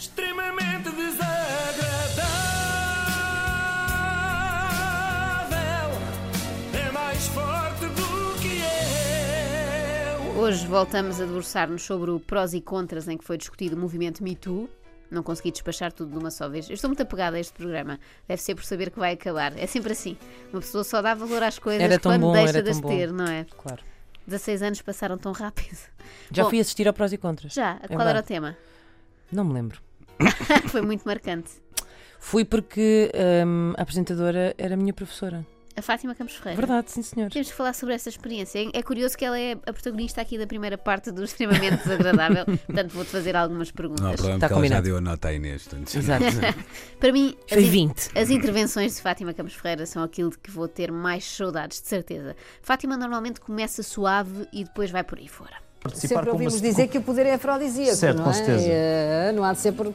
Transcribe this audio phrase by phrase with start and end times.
[0.00, 2.24] extremamente desagradável.
[6.74, 8.62] É mais forte do que
[10.26, 10.32] eu.
[10.40, 14.24] Hoje voltamos a debruçar-nos sobre o prós e contras em que foi discutido o movimento
[14.24, 14.70] Me Too.
[15.10, 16.70] Não consegui despachar tudo de uma só vez.
[16.70, 18.00] Eu estou muito apegada a este programa.
[18.26, 19.52] Deve ser por saber que vai acabar.
[19.58, 20.16] É sempre assim.
[20.50, 23.26] Uma pessoa só dá valor às coisas Era quando bom, deixa de as ter, não
[23.26, 23.44] é?
[23.58, 23.82] Claro.
[24.26, 25.76] 16 anos passaram tão rápido.
[26.30, 27.52] Já Bom, fui assistir ao prós e contras.
[27.52, 28.26] Já, É qual era o verdade.
[28.28, 28.56] tema?
[29.32, 29.80] Não me lembro.
[30.68, 31.50] Foi muito marcante.
[32.18, 33.10] Fui porque
[33.46, 35.46] hum, a apresentadora era a minha professora.
[35.76, 36.60] A Fátima Campos Ferreira.
[36.60, 37.30] Verdade, sim senhor.
[37.30, 38.58] Temos que falar sobre essa experiência.
[38.58, 42.44] É- É curioso que ela é a protagonista aqui da primeira parte do extremamente desagradável.
[42.66, 44.04] Portanto, vou-te fazer algumas perguntas.
[44.04, 44.82] Não problema, Tá porque ela já combinado.
[44.84, 45.62] deu a nota à Inês.
[45.62, 46.24] portanto, Exato.
[47.00, 48.10] Para mim, as, Foi in- 20.
[48.18, 51.86] as intervenções de Fátima Campos Ferreira são aquilo de que vou ter mais saudades, de
[51.88, 52.36] certeza.
[52.60, 55.54] Fátima normalmente começa suave e depois vai por aí fora.
[55.82, 58.34] participar Sempre ouvimos dizer que o poder é afrodisíaco, Certo, não com é?
[58.34, 58.66] certeza.
[58.68, 59.94] Eh, Não há de ser por,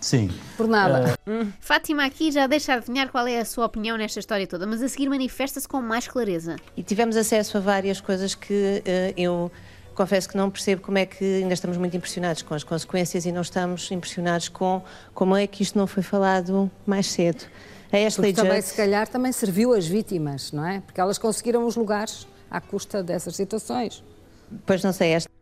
[0.00, 0.30] Sim.
[0.56, 1.18] por nada.
[1.60, 4.88] Fátima aqui já deixa adivinhar qual é a sua opinião nesta história toda, mas a
[4.88, 6.56] seguir manifesta-se com mais clareza.
[6.76, 9.50] E tivemos acesso a várias coisas que eh, eu
[9.94, 13.32] confesso que não percebo como é que ainda estamos muito impressionados com as consequências e
[13.32, 14.80] não estamos impressionados com
[15.12, 17.44] como é que isto não foi falado mais cedo.
[17.92, 20.80] A Ashley Porque também, Judd, se calhar, também serviu as vítimas, não é?
[20.80, 24.04] Porque elas conseguiram os lugares à custa dessas situações.
[24.64, 25.37] pois não sei, esta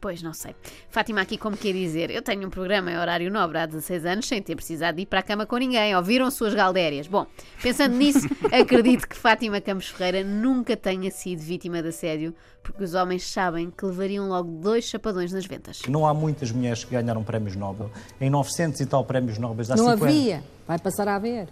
[0.00, 0.54] Pois não sei.
[0.90, 4.26] Fátima aqui como quer dizer, eu tenho um programa em horário nobre há 16 anos
[4.28, 5.94] sem ter precisado de ir para a cama com ninguém.
[5.96, 7.06] Ouviram suas galdérias?
[7.06, 7.26] Bom,
[7.62, 12.94] pensando nisso, acredito que Fátima Campos Ferreira nunca tenha sido vítima de assédio, porque os
[12.94, 15.82] homens sabem que levariam logo dois chapadões nas ventas.
[15.88, 17.90] Não há muitas mulheres que ganharam prémios Nobel.
[18.20, 20.04] Em 900 e tal prémios Nobel há não 50.
[20.04, 20.44] havia.
[20.66, 21.48] Vai passar a haver.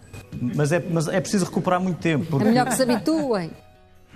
[0.54, 2.24] Mas é, mas é preciso recuperar muito tempo.
[2.24, 3.50] É porque- melhor que se habituem.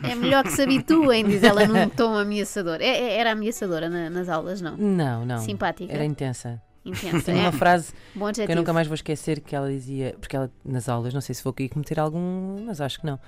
[0.02, 2.78] É melhor que se habituem, diz ela num tom ameaçador.
[2.80, 4.76] É- é- era ameaçadora na- nas aulas, não?
[4.76, 5.38] Não, não.
[5.38, 5.92] Simpática.
[5.92, 6.60] Era intensa.
[6.84, 7.22] Intensa.
[7.26, 7.40] Tem é?
[7.42, 7.92] uma frase
[8.46, 11.34] que eu nunca mais vou esquecer que ela dizia, porque ela nas aulas, não sei
[11.34, 13.18] se vou aqui cometer algum, mas acho que não.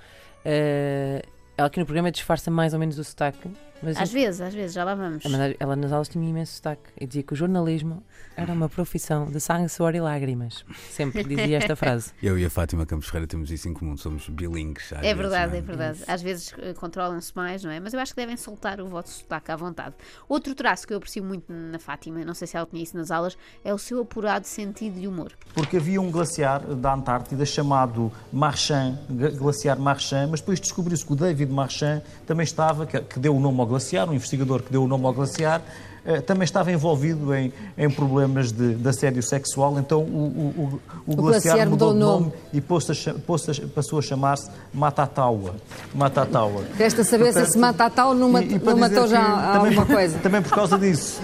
[0.43, 1.21] Eh,
[1.57, 3.49] ela aqui no programa disfarça mais ou menos o sotaque,
[3.83, 5.23] mas, Às vezes, às vezes, já lá vamos.
[5.25, 8.03] mas ela nas aulas tinha imenso sotaque e dizia que o jornalismo
[8.35, 10.65] era uma profissão de sangue, suor e lágrimas.
[10.89, 12.11] Sempre dizia esta frase.
[12.21, 14.91] Eu e a Fátima Campos Ferreira temos isso em comum, somos bilingues.
[14.91, 15.99] É vezes, verdade, não é verdade.
[16.07, 17.79] Às vezes eh, controlam-se mais, não é?
[17.79, 19.93] Mas eu acho que devem soltar o vosso sotaque à vontade.
[20.27, 23.11] Outro traço que eu aprecio muito na Fátima, não sei se ela tinha isso nas
[23.11, 25.31] aulas, é o seu apurado sentido de humor.
[25.53, 28.97] Porque havia um glaciar da Antártida chamado Marchand,
[29.37, 33.39] glaciar Marchand, mas depois descobriu-se que o David Marchand também estava, que, que deu o
[33.39, 35.61] nome ao glaciar, um investigador que deu o nome ao glaciar,
[36.05, 41.13] eh, também estava envolvido em, em problemas de, de assédio sexual, então o, o, o,
[41.13, 42.33] o glaciar, glaciar mudou de o nome, nome.
[42.53, 45.55] e pôs-se a pôs-se a- passou a chamar-se Matataua.
[45.93, 46.63] Matataua.
[46.77, 49.21] Resta saber se se mata a tal não, mat- não matou já
[49.53, 50.19] também alguma coisa.
[50.19, 51.21] Também por causa disso.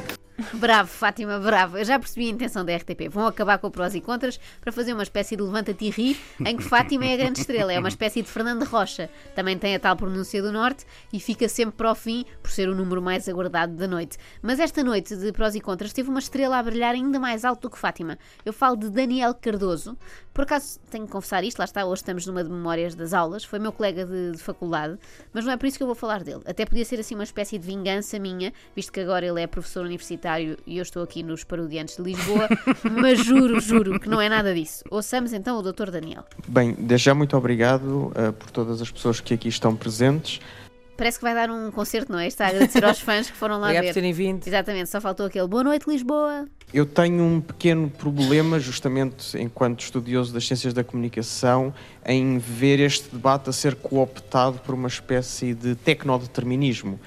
[0.53, 1.77] Bravo, Fátima, bravo.
[1.77, 3.09] Eu já percebi a intenção da RTP.
[3.09, 6.55] Vão acabar com prós e contras para fazer uma espécie de levanta-te e ri, em
[6.55, 7.73] que Fátima é a grande estrela.
[7.73, 9.09] É uma espécie de Fernando Rocha.
[9.35, 12.69] Também tem a tal pronúncia do Norte e fica sempre para o fim, por ser
[12.69, 14.17] o número mais aguardado da noite.
[14.41, 17.63] Mas esta noite de prós e contras teve uma estrela a brilhar ainda mais alto
[17.63, 18.17] do que Fátima.
[18.45, 19.97] Eu falo de Daniel Cardoso.
[20.33, 23.43] Por acaso tenho que confessar isto, lá está, hoje estamos numa de memórias das aulas.
[23.43, 24.97] Foi meu colega de, de faculdade,
[25.33, 26.41] mas não é por isso que eu vou falar dele.
[26.45, 29.83] Até podia ser assim uma espécie de vingança minha, visto que agora ele é professor
[29.83, 32.47] universitário e eu estou aqui nos Parodiantes de Lisboa,
[32.91, 34.83] mas juro, juro que não é nada disso.
[34.91, 35.89] Ouçamos então o Dr.
[35.89, 36.25] Daniel.
[36.47, 40.41] Bem, desde já muito obrigado eh, por todas as pessoas que aqui estão presentes.
[40.99, 42.27] Parece que vai dar um concerto, não é?
[42.27, 43.93] Está a agradecer aos fãs que foram lá Obrigado por ver.
[43.93, 44.45] terem vindo.
[44.45, 46.45] Exatamente, só faltou aquele Boa noite, Lisboa.
[46.73, 51.73] Eu tenho um pequeno problema, justamente enquanto estudioso das ciências da comunicação,
[52.05, 56.99] em ver este debate a ser cooptado por uma espécie de tecnodeterminismo.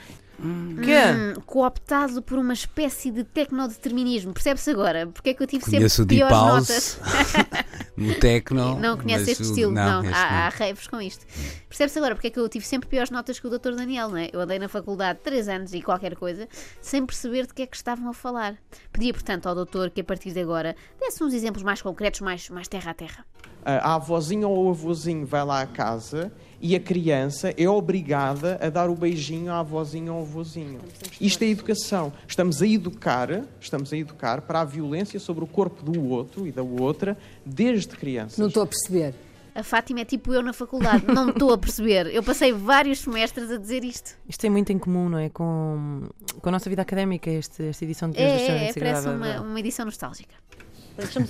[0.82, 1.38] Que?
[1.38, 4.32] Hum, cooptado por uma espécie de tecnodeterminismo.
[4.32, 5.06] Percebe-se agora?
[5.06, 6.98] Porque é que eu tive Conheço sempre piores House notas?
[7.96, 8.78] no Tecno.
[8.80, 10.02] Não conhece este o- estilo, não.
[10.02, 11.24] este Há, há raves com isto.
[11.68, 13.74] Percebe-se agora porque é que eu tive sempre piores notas que o Dr.
[13.76, 14.30] Daniel, não é?
[14.32, 16.48] Eu andei na faculdade 3 anos e qualquer coisa,
[16.80, 18.56] sem perceber de que é que estavam a falar.
[18.92, 22.48] Pedia, portanto, ao doutor que a partir de agora desse uns exemplos mais concretos, mais,
[22.50, 23.24] mais terra a terra.
[23.64, 28.68] A avózinha ou o avôzinho vai lá à casa e a criança é obrigada a
[28.68, 30.78] dar o beijinho à avózinha ou ao avôzinho.
[31.20, 32.12] Isto é educação.
[32.26, 36.52] Estamos a educar, estamos a educar para a violência sobre o corpo do outro e
[36.52, 38.38] da outra desde crianças.
[38.38, 39.14] Não estou a perceber.
[39.54, 42.06] A Fátima é tipo eu na faculdade, não estou a perceber.
[42.06, 44.16] Eu passei vários semestres a dizer isto.
[44.26, 45.28] Isto tem muito em comum, não é?
[45.28, 46.08] Com,
[46.40, 49.08] com a nossa vida académica, este, esta edição de É, do Extremo é, é parece
[49.08, 50.34] uma, uma edição nostálgica.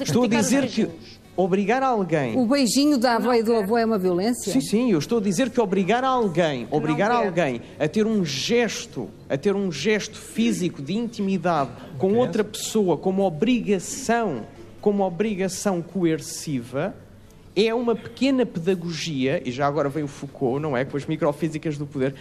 [0.00, 0.88] Estou a dizer que
[1.36, 4.52] obrigar alguém O beijinho da avó e do avô é uma violência?
[4.52, 9.08] Sim, sim, eu estou a dizer que obrigar alguém, obrigar alguém a ter um gesto,
[9.28, 14.46] a ter um gesto físico de intimidade com outra pessoa como obrigação
[14.80, 16.94] como obrigação coerciva
[17.54, 20.84] é uma pequena pedagogia, e já agora vem o Foucault, não é?
[20.84, 22.14] Com as microfísicas do poder,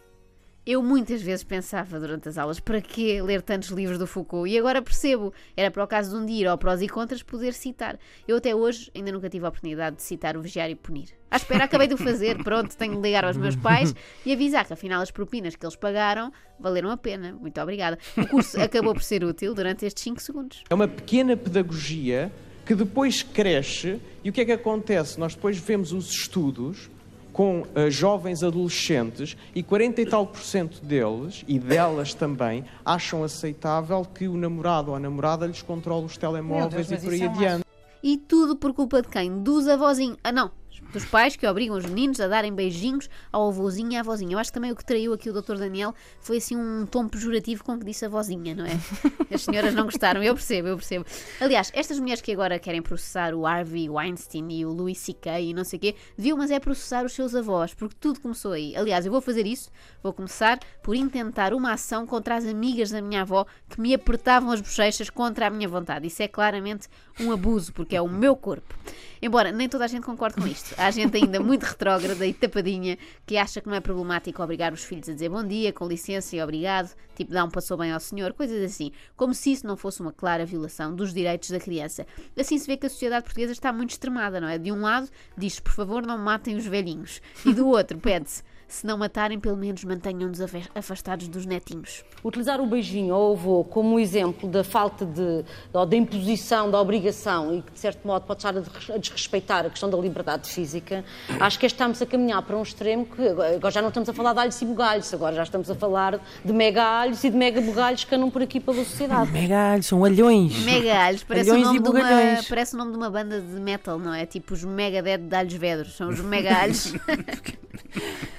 [0.64, 4.48] Eu muitas vezes pensava durante as aulas, para que ler tantos livros do Foucault?
[4.48, 7.24] E agora percebo, era para o caso de um dia ir ao prós e contras
[7.24, 7.98] poder citar.
[8.28, 11.10] Eu até hoje ainda nunca tive a oportunidade de citar o Vigiar e Punir.
[11.32, 14.64] À espera, acabei de o fazer, pronto, tenho de ligar aos meus pais e avisar
[14.64, 17.34] que afinal as propinas que eles pagaram valeram a pena.
[17.34, 17.98] Muito obrigada.
[18.16, 20.64] O curso acabou por ser útil durante estes 5 segundos.
[20.70, 22.32] É uma pequena pedagogia
[22.68, 25.20] que depois cresce e o que é que acontece?
[25.20, 26.88] Nós depois vemos os estudos
[27.32, 33.24] com eh, jovens adolescentes e 40 e tal por cento deles, e delas também, acham
[33.24, 37.22] aceitável que o namorado ou a namorada lhes controle os telemóveis Deus, e por aí
[37.22, 37.66] é adiante.
[38.04, 39.44] E tudo por culpa de quem?
[39.44, 40.18] Dos avózinhos.
[40.24, 40.52] Ah, não.
[40.94, 44.34] Dos pais que obrigam os meninos a darem beijinhos ao avôzinho e à avózinha.
[44.34, 45.56] Eu acho que também o que traiu aqui o Dr.
[45.56, 48.78] Daniel foi assim um tom pejorativo com que disse avózinha, não é?
[49.34, 51.06] As senhoras não gostaram, eu percebo, eu percebo.
[51.40, 55.40] Aliás, estas mulheres que agora querem processar o Harvey Weinstein e o Louis C.K.
[55.40, 58.52] e não sei o quê, deviam, mas é processar os seus avós, porque tudo começou
[58.52, 58.76] aí.
[58.76, 59.72] Aliás, eu vou fazer isso,
[60.04, 64.52] vou começar por intentar uma ação contra as amigas da minha avó que me apertavam
[64.52, 66.08] as bochechas contra a minha vontade.
[66.08, 66.88] Isso é claramente
[67.20, 68.76] um abuso, porque é o meu corpo.
[69.22, 70.61] Embora nem toda a gente concorde com isto.
[70.78, 74.84] Há gente ainda muito retrógrada e tapadinha que acha que não é problemático obrigar os
[74.84, 78.00] filhos a dizer bom dia, com licença e obrigado, tipo dá um passou bem ao
[78.00, 78.92] senhor, coisas assim.
[79.16, 82.06] Como se isso não fosse uma clara violação dos direitos da criança.
[82.38, 84.58] Assim se vê que a sociedade portuguesa está muito extremada, não é?
[84.58, 88.86] De um lado diz por favor não matem os velhinhos e do outro pede-se se
[88.88, 90.40] não matarem, pelo menos mantenham-nos
[90.74, 92.04] afastados dos netinhos.
[92.24, 97.54] Utilizar o beijinho ao avô como exemplo da falta de, ou da imposição, da obrigação
[97.58, 100.50] e que, de certo modo, pode estar a des- a desrespeitar a questão da liberdade
[100.50, 101.04] física,
[101.40, 104.34] acho que estamos a caminhar para um extremo que agora já não estamos a falar
[104.34, 107.60] de alhos e bugalhos, agora já estamos a falar de mega alhos e de mega
[107.62, 109.32] bugalhos que andam por aqui pela sociedade.
[109.32, 110.64] Megalhos, são alhões.
[110.64, 113.42] Mega Alhos, parece o, Alhões nome e de uma, parece o nome de uma banda
[113.42, 114.26] de metal, não é?
[114.26, 116.94] Tipo os Megadeth de Alhos Vedros, são os Mega Alhos.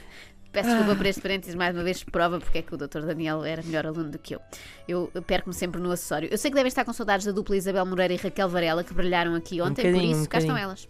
[0.52, 3.00] Peço desculpa por este parênteses, mais uma vez prova porque é que o Dr.
[3.06, 4.40] Daniel era melhor aluno do que eu.
[4.86, 6.28] Eu perco-me sempre no acessório.
[6.30, 8.92] Eu sei que devem estar com saudades da dupla Isabel Moreira e Raquel Varela, que
[8.92, 10.86] brilharam aqui ontem, por bocadinho, isso um cá estão elas.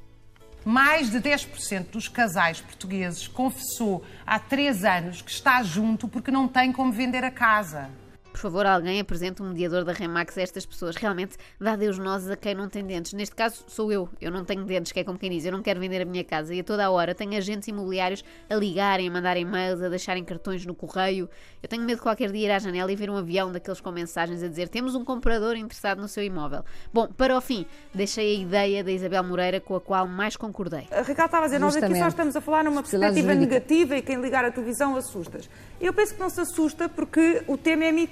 [0.64, 6.48] Mais de 10% dos casais portugueses confessou há três anos que está junto porque não
[6.48, 7.88] tem como vender a casa.
[8.32, 10.96] Por favor, alguém apresente um mediador da Remax a estas pessoas.
[10.96, 13.12] Realmente dá Deus nozes a quem não tem dentes.
[13.12, 14.08] Neste caso, sou eu.
[14.20, 15.44] Eu não tenho dentes, que é como quem diz.
[15.44, 16.54] Eu não quero vender a minha casa.
[16.54, 20.24] E a toda a hora tenho agentes imobiliários a ligarem, a mandarem e-mails, a deixarem
[20.24, 21.28] cartões no correio.
[21.62, 23.92] Eu tenho medo de qualquer dia ir à janela e ver um avião daqueles com
[23.92, 26.64] mensagens a dizer temos um comprador interessado no seu imóvel.
[26.92, 30.88] Bom, para o fim, deixei a ideia da Isabel Moreira com a qual mais concordei.
[30.90, 33.36] A Raquel estava a dizer, nós aqui só estamos a falar numa perspectiva jurídica.
[33.36, 35.48] negativa e quem ligar a televisão assustas.
[35.80, 38.06] Eu penso que não se assusta porque o tema é Me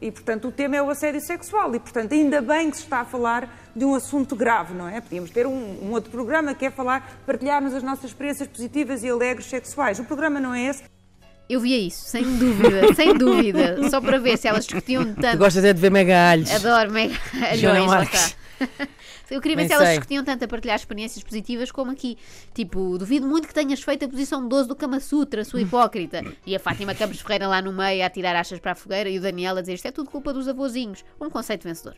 [0.00, 3.00] E, portanto, o tema é o assédio sexual e, portanto, ainda bem que se está
[3.00, 5.00] a falar de um assunto grave, não é?
[5.00, 9.08] Podíamos ter um, um outro programa que é falar, partilharmos as nossas experiências positivas e
[9.10, 9.98] alegres sexuais.
[9.98, 10.82] O programa não é esse.
[11.48, 13.88] Eu via isso, sem dúvida, sem dúvida.
[13.90, 15.38] Só para ver se elas discutiam Tu tanto.
[15.38, 16.50] gostas é de ver megalhos.
[16.52, 17.14] Adoro mega
[17.54, 18.36] Joana alhões, lá Marques.
[18.60, 18.88] está.
[19.30, 22.16] Eu queria ver se elas discutiam tanto a partilhar experiências positivas como aqui.
[22.54, 26.22] Tipo, duvido muito que tenhas feito a posição 12 do Kama Sutra, sua hipócrita.
[26.46, 29.18] E a Fátima Campos Ferreira lá no meio a tirar achas para a fogueira e
[29.18, 31.04] o Daniel a dizer isto é tudo culpa dos avôzinhos.
[31.20, 31.96] Um conceito vencedor.